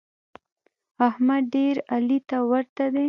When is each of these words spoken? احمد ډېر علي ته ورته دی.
احمد 1.07 1.43
ډېر 1.55 1.75
علي 1.93 2.19
ته 2.29 2.37
ورته 2.49 2.83
دی. 2.93 2.99